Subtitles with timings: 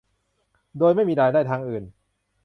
[0.77, 1.83] โดยไม่มีรายได้ทางอื่น